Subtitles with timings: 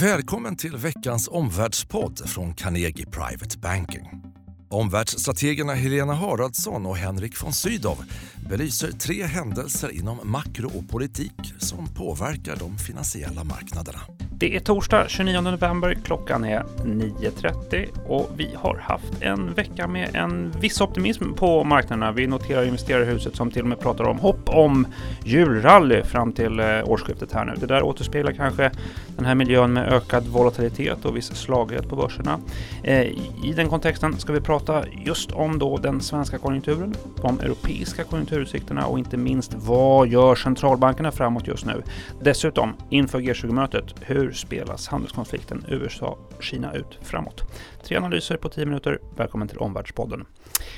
[0.00, 4.22] Välkommen till veckans omvärldspodd från Carnegie Private Banking.
[4.68, 7.98] Omvärldsstrategerna Helena Haraldsson och Henrik von Sydow
[8.48, 14.00] belyser tre händelser inom makro och politik som påverkar de finansiella marknaderna.
[14.38, 20.14] Det är torsdag 29 november, klockan är 9.30 och vi har haft en vecka med
[20.14, 22.12] en viss optimism på marknaderna.
[22.12, 24.86] Vi noterar investerarhuset som till och med pratar om hopp om
[25.24, 27.54] julrally fram till eh, årsskiftet här nu.
[27.60, 28.70] Det där återspeglar kanske
[29.16, 32.40] den här miljön med ökad volatilitet och viss slaghet på börserna.
[32.82, 33.02] Eh,
[33.44, 38.04] I den kontexten ska vi prata just om då den svenska konjunkturen, de europeiska
[38.40, 41.82] utsikterna och inte minst vad gör centralbankerna framåt just nu?
[42.20, 47.42] Dessutom inför G20-mötet, hur spelas handelskonflikten USA-Kina ut framåt?
[47.86, 48.98] Tre analyser på 10 minuter.
[49.16, 50.24] Välkommen till Omvärldspodden.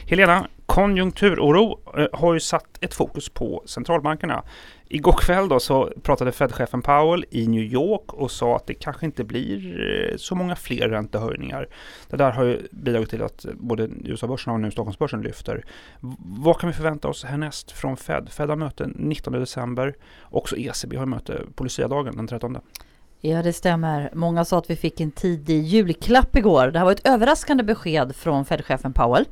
[0.06, 4.42] Helena, konjunkturoro eh, har ju satt ett fokus på centralbankerna.
[4.88, 9.06] Igår kväll då så pratade Fed-chefen Powell i New York och sa att det kanske
[9.06, 11.68] inte blir eh, så många fler räntehöjningar.
[12.08, 15.64] Det där har ju bidragit till att både USA-börsen och nu Stockholmsbörsen lyfter.
[16.20, 18.28] Vad kan vi förvänta oss härnäst från Fed?
[18.30, 19.94] Fed har möte 19 december.
[20.22, 22.58] Också ECB har möte på Lucia-dagen den 13.
[23.20, 24.10] Ja, det stämmer.
[24.14, 26.66] Många sa att vi fick en tidig julklapp igår.
[26.66, 29.24] Det här var ett överraskande besked från Fed-chefen Powell.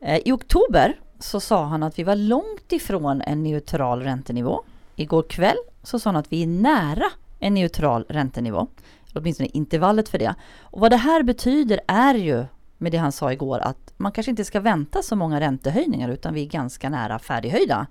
[0.00, 4.64] Eh, I oktober så sa han att vi var långt ifrån en neutral räntenivå.
[4.96, 7.04] Igår kväll så sa han att vi är nära
[7.38, 8.66] en neutral räntenivå.
[9.14, 10.34] Åtminstone intervallet för det.
[10.60, 12.44] Och vad det här betyder är ju
[12.78, 16.34] med det han sa igår att man kanske inte ska vänta så många räntehöjningar utan
[16.34, 17.86] vi är ganska nära färdighöjda.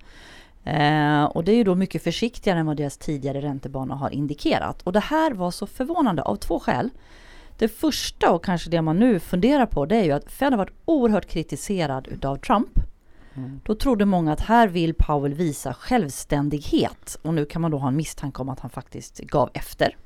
[0.67, 4.81] Eh, och det är ju då mycket försiktigare än vad deras tidigare räntebana har indikerat.
[4.81, 6.89] Och det här var så förvånande av två skäl.
[7.57, 10.57] Det första och kanske det man nu funderar på det är ju att Fed har
[10.57, 12.69] varit oerhört kritiserad utav Trump.
[13.35, 13.61] Mm.
[13.63, 17.87] Då trodde många att här vill Powell visa självständighet och nu kan man då ha
[17.87, 19.97] en misstanke om att han faktiskt gav efter.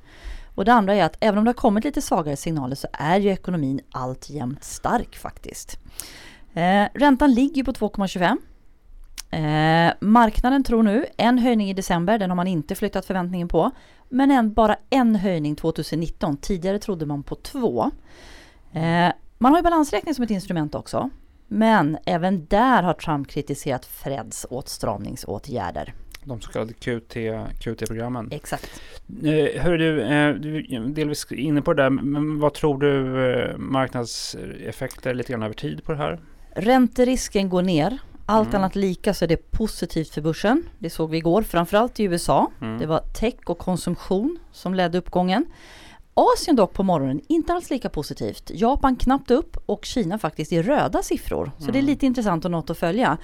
[0.55, 3.19] Och det andra är att även om det har kommit lite svagare signaler så är
[3.19, 5.79] ju ekonomin alltjämt stark faktiskt.
[6.53, 8.37] Eh, räntan ligger på 2,25
[9.31, 13.71] Eh, marknaden tror nu en höjning i december, den har man inte flyttat förväntningen på.
[14.09, 17.91] Men en, bara en höjning 2019, tidigare trodde man på två.
[18.73, 21.09] Eh, man har ju balansräkning som ett instrument också.
[21.47, 25.93] Men även där har Trump kritiserat Freds åtstramningsåtgärder.
[26.23, 27.17] De så kallade QT,
[27.59, 28.29] QT-programmen.
[28.31, 28.81] Exakt.
[29.23, 33.25] Eh, hör du, eh, du är delvis inne på det där, men vad tror du
[33.33, 36.19] eh, marknadseffekter lite grann över tid på det här?
[36.55, 37.99] Ränterisken går ner.
[38.31, 38.61] Allt mm.
[38.61, 40.63] annat lika så är det positivt för börsen.
[40.79, 42.51] Det såg vi igår, framförallt i USA.
[42.61, 42.79] Mm.
[42.79, 45.45] Det var tech och konsumtion som ledde uppgången.
[46.13, 48.51] Asien dock på morgonen, inte alls lika positivt.
[48.53, 51.51] Japan knappt upp och Kina faktiskt i röda siffror.
[51.57, 51.73] Så mm.
[51.73, 51.91] det är mm.
[51.91, 53.17] lite intressant och något att följa.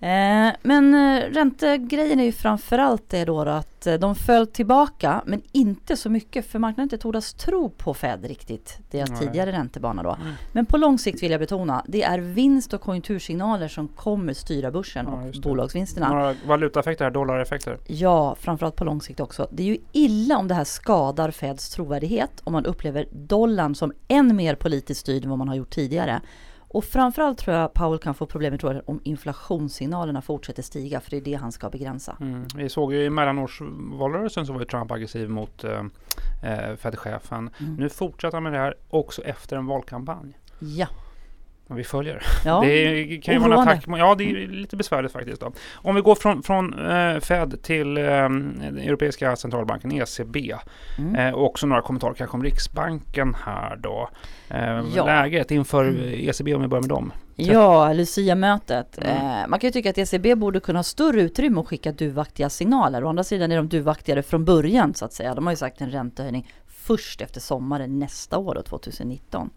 [0.00, 5.42] Eh, men eh, räntegrejen är ju framförallt det då, att eh, de föll tillbaka men
[5.52, 9.18] inte så mycket för marknaden inte tordas tro på Fed riktigt, deras Nej.
[9.18, 10.16] tidigare räntebana då.
[10.20, 10.32] Mm.
[10.52, 14.70] Men på lång sikt vill jag betona, det är vinst och konjunktursignaler som kommer styra
[14.70, 16.08] börsen ja, och bolagsvinsterna.
[16.08, 17.78] Några valutaeffekter, dollareffekter?
[17.86, 19.48] Ja, framförallt på lång sikt också.
[19.50, 23.92] Det är ju illa om det här skadar Feds trovärdighet om man upplever dollarn som
[24.08, 26.20] än mer politiskt styrd än vad man har gjort tidigare.
[26.68, 31.10] Och framförallt tror jag Powell kan få problem tror jag, om inflationssignalerna fortsätter stiga, för
[31.10, 32.16] det är det han ska begränsa.
[32.20, 32.46] Mm.
[32.54, 35.84] Vi såg ju i mellanårsvalrörelsen så var ju Trump aggressiv mot eh,
[36.42, 37.50] eh Fed-chefen.
[37.60, 37.74] Mm.
[37.74, 40.38] Nu fortsätter han med det här också efter en valkampanj.
[40.58, 40.86] Ja.
[41.70, 42.22] Vi följer.
[42.44, 42.60] Ja.
[42.60, 43.84] Det kan ju vara en attack.
[43.86, 45.40] Ja, det är lite besvärligt faktiskt.
[45.40, 45.52] Då.
[45.74, 50.54] Om vi går från, från eh, Fed till eh, Europeiska centralbanken, ECB.
[50.98, 51.14] Mm.
[51.14, 54.10] Eh, och också några kommentarer kanske om Riksbanken här då.
[54.50, 55.06] Eh, ja.
[55.06, 57.12] Läget inför ECB om vi börjar med dem.
[57.36, 58.98] Ja, Lucia-mötet.
[58.98, 59.16] Mm.
[59.16, 62.50] Eh, man kan ju tycka att ECB borde kunna ha större utrymme och skicka duvaktiga
[62.50, 63.04] signaler.
[63.04, 65.34] Å andra sidan är de duvaktigare från början så att säga.
[65.34, 66.52] De har ju sagt en räntehöjning
[66.88, 69.50] först efter sommaren nästa år, då, 2019.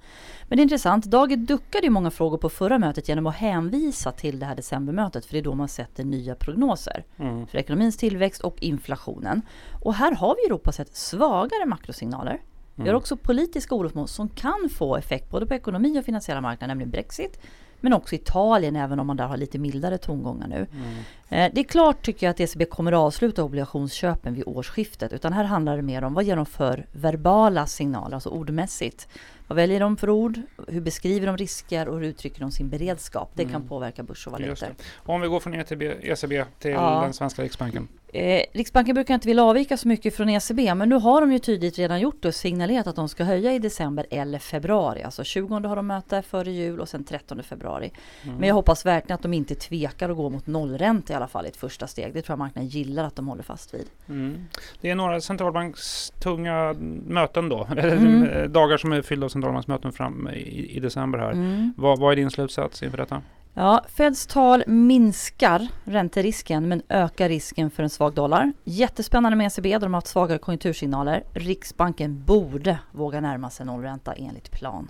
[0.48, 4.12] Men det är intressant, Daget duckade ju många frågor på förra mötet genom att hänvisa
[4.12, 7.48] till det här decembermötet, för det är då man sätter nya prognoser mm.
[7.48, 9.42] för ekonomins tillväxt och inflationen.
[9.84, 12.42] Och här har vi i Europa sett svagare makrosignaler.
[12.76, 12.98] Vi har mm.
[12.98, 17.40] också politiska orosmoln som kan få effekt både på ekonomi och finansiella marknader, nämligen Brexit,
[17.82, 20.68] men också Italien, även om man där har lite mildare tongångar nu.
[20.72, 20.88] Mm.
[21.30, 25.14] Eh, det är klart tycker jag att ECB kommer att avsluta obligationsköpen vid årsskiftet.
[25.14, 29.08] Utan här handlar det mer om vad ger de för verbala signaler, alltså ordmässigt.
[29.52, 30.40] Vad väljer de för ord?
[30.68, 33.32] Hur beskriver de risker och hur uttrycker de sin beredskap?
[33.36, 33.68] Det kan Mm.
[33.68, 34.68] påverka börs och valutor.
[34.98, 37.02] Om vi går från ECB, ECB till Ja.
[37.04, 37.88] den svenska Riksbanken.
[38.14, 41.40] Eh, Riksbanken brukar inte vilja avvika så mycket från ECB men nu har de ju
[41.40, 45.04] tydligt redan gjort och signalerat att de ska höja i december eller februari.
[45.04, 47.92] Alltså 20 har de möte före jul och sen 13 februari.
[48.24, 48.36] Mm.
[48.38, 51.46] Men jag hoppas verkligen att de inte tvekar att gå mot nollränta i alla fall
[51.46, 52.14] i ett första steg.
[52.14, 53.86] Det tror jag marknaden gillar att de håller fast vid.
[54.10, 54.46] Mm.
[54.82, 56.76] Det är några centralbankstunga
[57.08, 58.52] möten då, Mm.
[58.52, 61.32] dagar som är fyllda av centralbanksmöten fram i, i december här.
[61.32, 61.74] Mm.
[61.78, 63.22] Vad, vad är din slutsats inför detta?
[63.54, 68.54] Ja, Feds tal minskar ränterisken men ökar risken för en svag dollar.
[68.64, 71.24] Jättespännande med ECB, de har haft svagare konjunktursignaler.
[71.34, 74.90] Riksbanken borde våga närma sig nollränta enligt plan.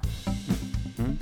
[0.99, 1.17] Mm.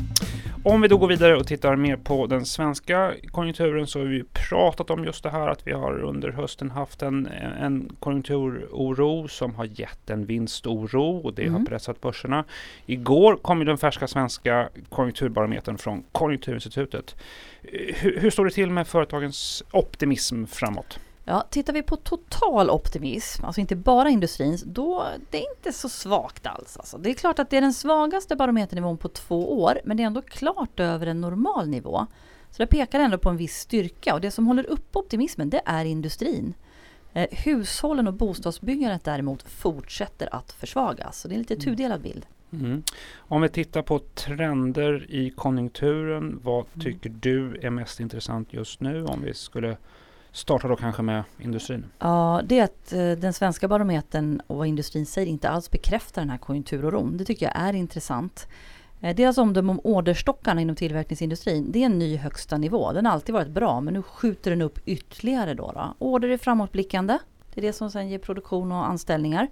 [0.69, 4.23] Om vi då går vidare och tittar mer på den svenska konjunkturen så har vi
[4.49, 7.25] pratat om just det här att vi har under hösten haft en,
[7.61, 11.65] en konjunkturoro som har gett en vinstoro och det har Mm.
[11.65, 12.43] pressat börserna.
[12.85, 17.15] Igår kom ju den färska svenska konjunkturbarometern från Konjunkturinstitutet.
[17.61, 20.99] Hur, hur står det till med företagens optimism framåt?
[21.29, 25.89] Ja, tittar vi på total optimism, alltså inte bara industrins, då det är inte så
[25.89, 26.77] svagt alls.
[26.77, 26.97] Alltså.
[26.97, 30.07] Det är klart att det är den svagaste barometernivån på två år, men det är
[30.07, 32.05] ändå klart över en normal nivå.
[32.51, 35.61] Så det pekar ändå på en viss styrka och det som håller upp optimismen det
[35.65, 36.53] är industrin.
[37.13, 41.19] Eh, hushållen och bostadsbyggandet däremot fortsätter att försvagas.
[41.21, 41.65] Så det är en lite Mm.
[41.65, 42.25] tudelad bild.
[42.53, 42.83] Mm.
[43.17, 46.79] Om vi tittar på trender i konjunkturen, vad Mm.
[46.85, 49.77] tycker du är mest intressant just nu om vi skulle
[50.31, 51.85] starta då kanske med industrin?
[51.99, 56.21] Ja, det är att eh, den svenska barometern och vad industrin säger inte alls bekräftar
[56.21, 57.17] den här konjunkturoron.
[57.17, 58.47] Det tycker jag är intressant.
[59.01, 62.93] Eh, deras omdöme om orderstockarna inom tillverkningsindustrin, det är en ny högsta nivå.
[62.93, 65.71] Den har alltid varit bra, men nu skjuter den upp ytterligare då.
[65.71, 65.95] då.
[65.99, 67.17] Order är framåtblickande.
[67.53, 69.47] Det är det som sen ger produktion och anställningar.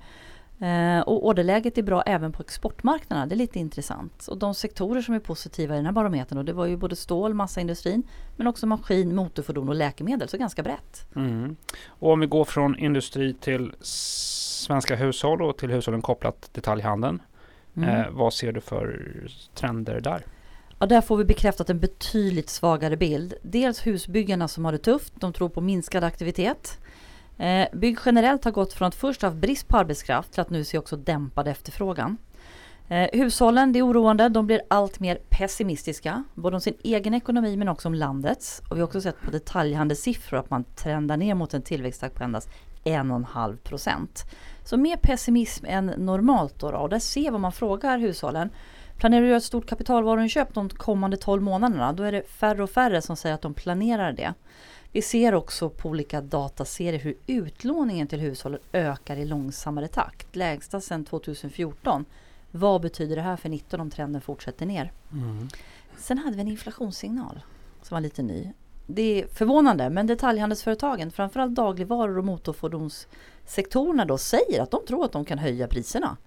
[0.60, 3.26] Eh, och orderläget är bra även på exportmarknaderna.
[3.26, 4.28] Det är lite intressant.
[4.28, 6.96] Och de sektorer som är positiva i den här barometern, och det var ju både
[6.96, 8.04] stål, massaindustrin,
[8.36, 10.30] men också maskin, motorfordon och läkemedel.
[10.30, 11.16] Så ganska brett.
[11.16, 11.56] Mm.
[11.88, 17.22] Och om vi går från industri till svenska hushåll och till hushållen kopplat detaljhandeln.
[17.76, 17.90] Mm.
[17.90, 19.08] Eh, vad ser du för
[19.54, 20.26] trender där?
[20.80, 23.34] Ja, där får vi bekräftat en betydligt svagare bild.
[23.42, 26.80] Dels husbyggarna som har det tufft, de tror på minskad aktivitet.
[27.38, 30.50] Eh, bygg generellt har gått från att först ha haft brist på arbetskraft till att
[30.50, 32.18] nu se också dämpad efterfrågan.
[32.90, 37.58] Eh, hushållen, det är oroande, de blir allt mer pessimistiska, både om sin egen ekonomi
[37.58, 38.62] men också om landets.
[38.70, 42.24] Och vi har också sett på detaljhandelssiffror att man trendar ner mot en tillväxttakt på
[42.24, 42.50] endast
[42.84, 44.26] 1,5 procent.
[44.64, 46.78] Så mer pessimism än normalt då, då.
[46.78, 48.50] och där ser vad man frågar hushållen.
[48.98, 51.94] Planerar du att göra ett stort kapitalvaruinköp de kommande 12 månaderna?
[51.94, 54.34] Då är det färre och färre som säger att de planerar det.
[54.98, 60.36] Vi ser också på olika dataserier hur utlåningen till hushållen ökar i långsammare takt.
[60.36, 62.06] Lägsta sedan 2014.
[62.52, 64.92] Vad betyder det här för 19 om trenden fortsätter ner?
[65.98, 67.40] Sen hade vi en inflationssignal
[67.82, 68.54] som var lite ny.
[68.88, 75.12] Det är förvånande men detaljhandelsföretagen, framförallt dagligvaror och motorfordonssektorerna då säger att de tror att
[75.12, 76.18] de kan höja priserna.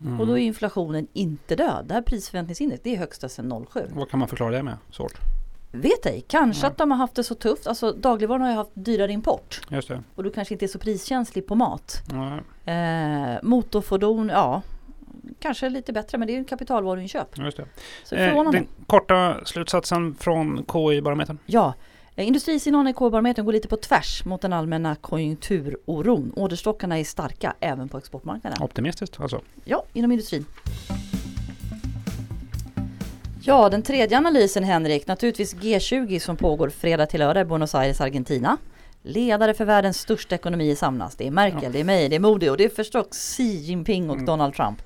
[0.00, 0.20] Mm.
[0.20, 1.84] Och då är inflationen inte död.
[1.88, 3.80] Det här prisförväntningsindex det är högsta sedan 07.
[3.92, 4.76] Vad kan man förklara det med?
[4.90, 5.39] Svårt.
[5.72, 6.70] Vet ej, kanske Ja.
[6.70, 7.66] att de har haft det så tufft.
[7.66, 9.60] Alltså dagligvarorna har ju haft dyrare import.
[9.68, 10.02] Just det.
[10.14, 12.02] Och du kanske inte är så priskänslig på mat.
[12.64, 12.74] Eh,
[13.42, 14.62] motorfordon, ja.
[15.38, 17.38] Kanske lite bättre men det är ju en kapitalvaruinköp.
[17.38, 17.64] just det.
[18.04, 21.38] Så det Eh, den korta slutsatsen från KI-barometern?
[21.46, 21.74] Ja,
[22.16, 26.32] eh, industrisignalen i K-barometern går lite på tvärs mot den allmänna konjunkturoron.
[26.36, 28.62] Orderstockarna är starka även på exportmarknaden.
[28.62, 29.40] Optimistiskt alltså?
[29.64, 30.44] Ja, inom industrin.
[33.42, 38.00] Ja, den tredje analysen Henrik, naturligtvis G20 som pågår fredag till lördag i Buenos Aires,
[38.00, 38.56] Argentina.
[39.02, 41.16] Ledare för världens största ekonomi samlas.
[41.16, 41.68] Det är Merkel, Ja.
[41.70, 44.26] det är May, det är Modi och det är förstås Xi Jinping och Mm.
[44.26, 44.82] Donald Trump.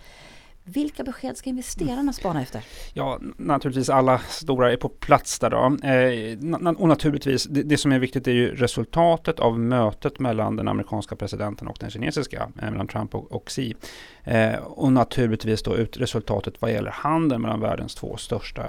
[0.66, 2.64] Vilka besked ska investerarna spana efter?
[2.92, 5.88] Ja, naturligtvis alla stora är på plats där då.
[5.88, 10.68] Eh, och naturligtvis, det, det som är viktigt är ju resultatet av mötet mellan den
[10.68, 13.75] amerikanska presidenten och den kinesiska, eh, mellan Trump och, och Xi.
[14.25, 18.62] Eh, och naturligtvis då ut resultatet vad gäller handeln mellan världens två största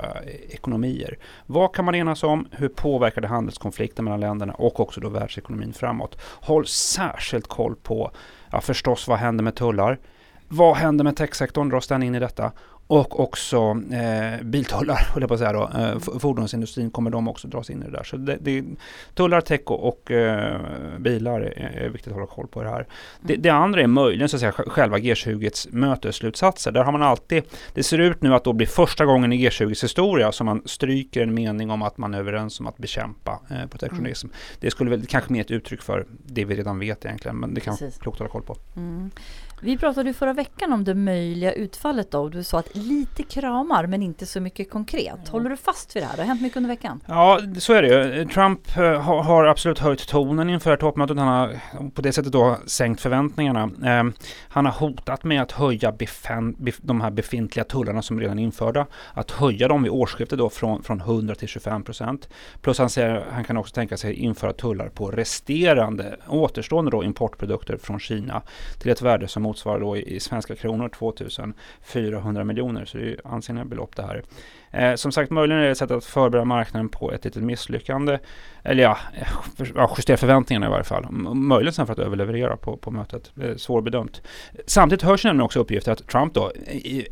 [0.49, 1.17] ekonomier.
[1.45, 2.47] Vad kan man enas om?
[2.51, 6.17] Hur påverkar det handelskonflikten mellan länderna och också då världsekonomin framåt?
[6.21, 8.11] Håll särskilt koll på,
[8.51, 9.99] ja förstås vad händer med tullar?
[10.47, 11.69] Vad händer med techsektorn?
[11.69, 12.51] Dras den in i detta?
[12.87, 13.57] Och också
[13.91, 15.69] eh, biltullar, höll jag på att säga då.
[15.79, 18.03] Eh, fordonsindustrin kommer de också dras in i det där.
[18.03, 18.63] Så det, det,
[19.13, 20.59] tullar, tech och, och eh,
[20.99, 22.87] bilar är, är viktigt att hålla koll på det här.
[23.21, 26.71] Det, det andra är möjligen så att säga sj- själva G20s mötesslutsatser.
[26.71, 29.81] Där har man alltid, det ser ut nu att då bli första gången i G20s
[29.81, 33.67] historia som man stryker en mening om att man är överens om att bekämpa eh,
[33.67, 34.27] protektionism.
[34.59, 37.61] Det skulle väl kanske mer ett uttryck för det vi redan vet egentligen, men det
[37.61, 38.01] kan vara Precis.
[38.01, 38.57] klokt att hålla koll på.
[38.75, 39.11] Mm.
[39.65, 42.29] Vi pratade ju förra veckan om det möjliga utfallet då.
[42.29, 45.27] Du sa att lite kramar men inte så mycket konkret.
[45.27, 46.15] Håller du fast vid det här?
[46.15, 47.01] Det har hänt mycket under veckan.
[47.07, 48.25] Ja, så är det ju.
[48.25, 51.17] Trump eh, har absolut höjt tonen inför toppmötet.
[51.17, 51.59] Han har
[51.93, 53.69] på det sättet då sänkt förväntningarna.
[53.85, 54.13] Ehm,
[54.47, 55.93] han har hotat med att höja
[56.81, 58.85] de här befintliga tullarna som redan är införda.
[59.13, 62.29] Att höja dem vid årsskiftet då från, från 100 till 25 procent.
[62.61, 67.77] Plus han säger han kan också tänka sig införa tullar på resterande återstående då importprodukter
[67.77, 68.41] från Kina
[68.81, 72.85] till ett värde som motsvarar då i svenska kronor 2400 miljoner.
[72.85, 74.23] Så det är ju ansenliga belopp det här.
[74.75, 78.19] Eh, som sagt, möjligen är det ett sätt att förbereda marknaden på ett litet misslyckande.
[78.63, 79.27] Eller ja, eh,
[79.57, 81.11] för, ja justera förväntningarna i varje fall.
[81.33, 83.31] Möjligen sen för att överleverera på, på mötet.
[83.41, 84.21] Eh, svårbedömt.
[84.65, 86.51] Samtidigt hörs nämligen också uppgifter att Trump då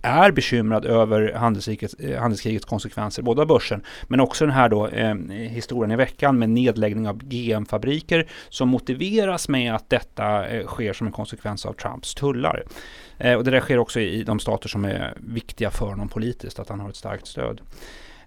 [0.01, 4.87] är bekymrad över handelskrigets, eh, handelskrigets konsekvenser, både av börsen men också den här då
[4.87, 10.93] eh, historien i veckan med nedläggning av GM-fabriker som motiveras med att detta eh, sker
[10.93, 12.63] som en konsekvens av Trumps tullar.
[13.23, 16.59] Eh, och det där sker också i de stater som är viktiga för honom politiskt,
[16.59, 17.61] att han har ett starkt stöd.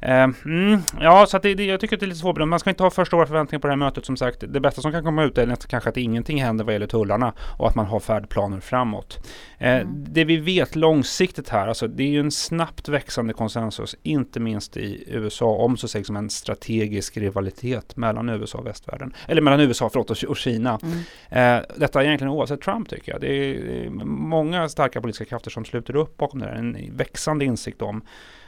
[0.02, 0.10] Uh,
[0.44, 2.50] mm, ja, så det, det, jag tycker att det är lite svårbedömt.
[2.50, 4.04] Man ska inte ha för stora förväntningar på det här mötet.
[4.06, 6.86] Som sagt, det bästa som kan komma ut är kanske att ingenting händer vad gäller
[6.86, 9.18] tullarna och att man har färdplaner framåt.
[9.62, 10.04] Uh, mm.
[10.08, 14.76] Det vi vet långsiktigt här, alltså det är ju en snabbt växande konsensus, inte minst
[14.76, 19.14] i USA, om så sägs som en strategisk rivalitet mellan USA och västvärlden.
[19.28, 20.78] Eller mellan USA förlåt, och Kina.
[20.82, 21.58] Mm.
[21.58, 23.20] Uh, detta är egentligen oavsett Trump tycker jag.
[23.20, 26.54] Det är, det är många starka politiska krafter som sluter upp bakom det här.
[26.54, 28.02] En växande insikt om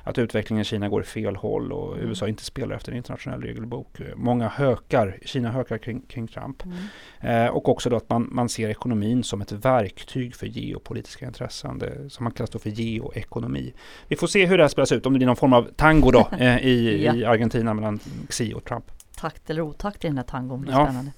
[0.08, 2.08] att utvecklingen i Kina går i fel håll och mm.
[2.08, 3.98] USA inte spelar efter en internationell regelbok.
[4.16, 6.62] Många hökar, Kina hökar kring, kring Trump.
[6.64, 7.46] Mm.
[7.46, 11.78] Eh, och också då att man, man ser ekonomin som ett verktyg för geopolitiska intressen,
[11.78, 13.74] det, som man kallar för geoekonomi.
[14.08, 16.10] Vi får se hur det här spelas ut, om det blir någon form av tango
[16.10, 17.14] då eh, i, ja.
[17.14, 18.84] i Argentina mellan Xi och Trump.
[19.16, 20.84] Takt eller otakt i den här tangon, blir ja.
[20.84, 21.12] spännande.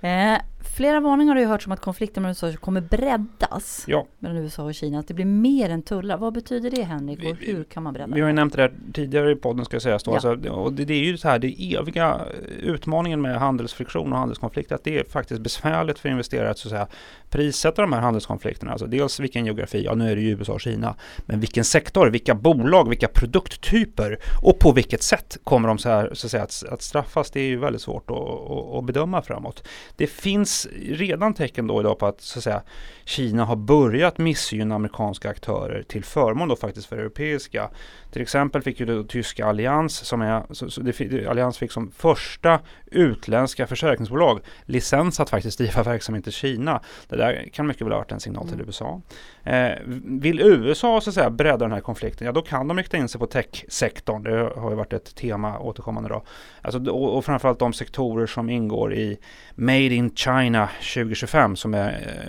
[0.00, 0.40] Eh,
[0.76, 4.06] flera varningar har ju hört om att konflikten mellan USA kommer breddas ja.
[4.18, 4.98] mellan USA och Kina.
[4.98, 6.16] Att det blir mer än tullar.
[6.16, 8.72] Vad betyder det Henrik och hur kan man bredda Vi har ju nämnt det här
[8.92, 10.02] tidigare i podden ska sägas.
[10.02, 10.10] Då.
[10.10, 10.14] Ja.
[10.14, 12.20] Alltså, och det, det, är ju så här, det eviga
[12.60, 16.70] utmaningen med handelsfriktion och handelskonflikt att det är faktiskt besvärligt för investerare att, så att
[16.70, 16.86] säga,
[17.28, 18.72] prissätta de här handelskonflikterna.
[18.72, 22.06] Alltså dels vilken geografi, ja nu är det ju USA och Kina, men vilken sektor,
[22.06, 26.42] vilka bolag, vilka produkttyper och på vilket sätt kommer de så, här, så att, säga,
[26.42, 27.30] att, att straffas.
[27.30, 29.68] Det är ju väldigt svårt att, att, att bedöma framåt.
[29.96, 32.62] Det finns redan tecken då idag på att, så att säga,
[33.04, 37.70] Kina har börjat missgynna amerikanska aktörer till förmån då faktiskt för europeiska.
[38.10, 41.90] Till exempel fick ju det tyska Allians, som är, så, så det, Allians fick som
[41.90, 46.80] första utländska försäkringsbolag licens att faktiskt driva verksamhet i Kina.
[47.08, 48.66] Det där kan mycket väl ha varit en signal till mm.
[48.66, 49.00] USA.
[49.42, 49.72] Eh,
[50.04, 53.08] vill USA så att säga bredda den här konflikten, ja då kan de rikta in
[53.08, 54.22] sig på techsektorn.
[54.22, 56.22] Det har ju varit ett tema återkommande då.
[56.62, 59.18] Alltså, och, och framförallt de sektorer som ingår i
[59.54, 61.88] Made in China 2025 som är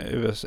[0.09, 0.45] eh, US,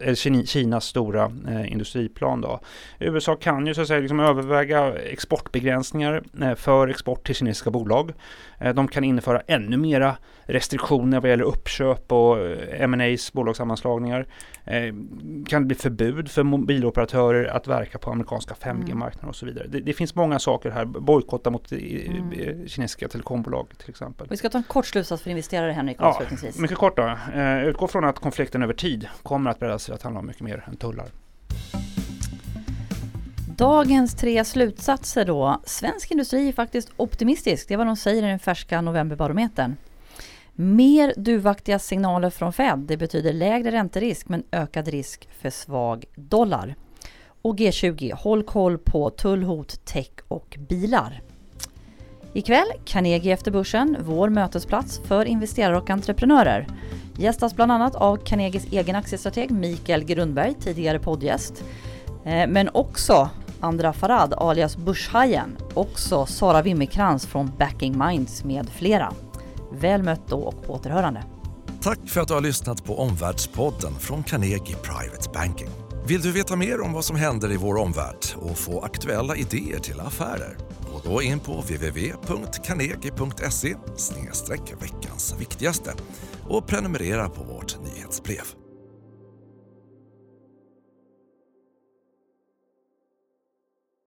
[0.48, 2.40] Kinas stora eh, industriplan.
[2.40, 2.60] Då.
[2.98, 8.12] USA kan ju så att säga liksom överväga exportbegränsningar eh, för export till kinesiska bolag.
[8.58, 14.26] Eh, de kan införa ännu mera restriktioner vad gäller uppköp och eh, M&A's bolagssammanslagningar.
[14.64, 14.94] Eh,
[15.46, 19.28] kan det bli förbud för mobiloperatörer att verka på amerikanska 5G-marknader mm.
[19.28, 19.66] och så vidare.
[19.68, 20.84] Det, det, finns många saker här.
[20.84, 22.68] Bojkotta mot mm.
[22.68, 24.26] kinesiska telekombolag till exempel.
[24.30, 26.22] Vi ska ta en kort slutsats för investerare Henrik ja,
[26.58, 27.02] Mycket kort då
[27.68, 30.64] utgår från att konflikten över tid kommer att breddas till att handla om mycket mer
[30.66, 31.06] än tullar.
[33.56, 35.60] Dagens tre slutsatser då.
[35.64, 37.68] Svensk industri är faktiskt optimistisk.
[37.68, 39.76] Det är vad de säger i den färska novemberbarometern.
[40.52, 42.78] Mer duvaktiga signaler från Fed.
[42.78, 46.74] Det betyder lägre ränterisk men ökad risk för svag dollar.
[47.42, 48.14] Och G20.
[48.14, 51.22] Håll koll på tullhot, tech och bilar.
[52.38, 56.66] Ikväll Carnegie efter börsen, vår mötesplats för investerare och entreprenörer.
[57.16, 61.64] Gästas bland annat av Carnegies egen aktiestrateg Mikael Grundberg, tidigare poddgäst.
[62.24, 63.30] Eh, men också
[63.60, 69.12] Andra Farad alias Börshajen, också Sara Wimmerkrans från Backing Minds med flera.
[69.72, 71.22] Väl mött då och på återhörande.
[71.82, 75.87] Tack för att du har lyssnat på Omvärldspodden från Carnegie Private Banking.
[76.08, 79.78] Vill du veta mer om vad som händer i vår omvärld och få aktuella idéer
[79.78, 80.56] till affärer?
[80.92, 83.76] Gå då in på www.carnegie.se
[84.80, 85.94] veckans viktigaste
[86.48, 88.57] och prenumerera på vårt nyhetsbrev.